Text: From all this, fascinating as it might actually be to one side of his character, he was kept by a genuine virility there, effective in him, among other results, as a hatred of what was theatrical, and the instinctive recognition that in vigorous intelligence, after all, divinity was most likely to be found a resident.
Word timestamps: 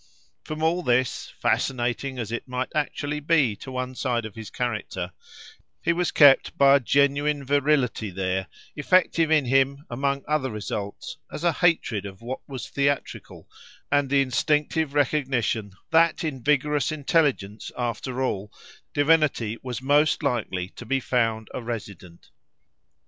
From 0.43 0.63
all 0.63 0.81
this, 0.81 1.31
fascinating 1.39 2.17
as 2.17 2.31
it 2.31 2.47
might 2.47 2.71
actually 2.73 3.19
be 3.19 3.55
to 3.57 3.71
one 3.71 3.93
side 3.93 4.25
of 4.25 4.33
his 4.33 4.49
character, 4.49 5.11
he 5.79 5.93
was 5.93 6.09
kept 6.09 6.57
by 6.57 6.75
a 6.75 6.79
genuine 6.79 7.45
virility 7.45 8.09
there, 8.09 8.47
effective 8.75 9.29
in 9.29 9.45
him, 9.45 9.85
among 9.91 10.23
other 10.27 10.49
results, 10.49 11.17
as 11.31 11.43
a 11.43 11.51
hatred 11.53 12.07
of 12.07 12.19
what 12.23 12.39
was 12.49 12.67
theatrical, 12.67 13.47
and 13.91 14.09
the 14.09 14.23
instinctive 14.23 14.95
recognition 14.95 15.73
that 15.91 16.23
in 16.23 16.41
vigorous 16.41 16.91
intelligence, 16.91 17.71
after 17.77 18.23
all, 18.23 18.51
divinity 18.95 19.59
was 19.61 19.83
most 19.83 20.23
likely 20.23 20.69
to 20.69 20.83
be 20.83 20.99
found 20.99 21.47
a 21.53 21.61
resident. 21.61 22.31